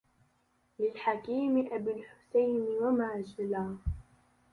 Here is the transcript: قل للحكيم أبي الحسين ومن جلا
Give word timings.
قل 0.79 0.85
للحكيم 0.85 1.69
أبي 1.73 1.91
الحسين 1.91 2.61
ومن 2.81 3.23
جلا 3.23 3.77